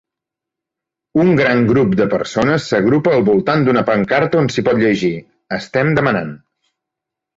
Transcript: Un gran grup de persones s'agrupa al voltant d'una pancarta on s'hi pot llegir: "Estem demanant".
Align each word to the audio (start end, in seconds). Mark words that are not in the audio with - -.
Un 1.23 1.27
gran 1.39 1.59
grup 1.71 1.91
de 1.99 2.07
persones 2.15 2.65
s'agrupa 2.71 3.13
al 3.17 3.27
voltant 3.29 3.67
d'una 3.67 3.83
pancarta 3.91 4.43
on 4.45 4.49
s'hi 4.55 4.65
pot 4.71 4.83
llegir: 4.87 5.15
"Estem 5.59 5.97
demanant". 6.01 6.33